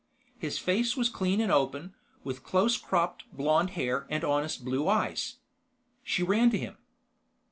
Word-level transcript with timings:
His 0.39 0.57
face 0.57 0.97
was 0.97 1.09
clean 1.09 1.39
and 1.39 1.51
open, 1.51 1.93
with 2.23 2.41
close 2.43 2.75
cropped 2.75 3.23
blond 3.31 3.69
hair 3.77 4.07
and 4.09 4.23
honest 4.23 4.65
blue 4.65 4.87
eyes. 4.89 5.35
She 6.01 6.23
ran 6.23 6.49
to 6.49 6.57
him. 6.57 6.79